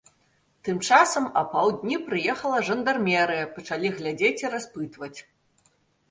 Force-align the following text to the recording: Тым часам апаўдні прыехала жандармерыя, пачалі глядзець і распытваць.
Тым 0.67 0.77
часам 0.87 1.25
апаўдні 1.41 1.97
прыехала 2.07 2.57
жандармерыя, 2.69 3.43
пачалі 3.59 3.91
глядзець 3.99 4.39
і 4.45 4.51
распытваць. 4.55 5.13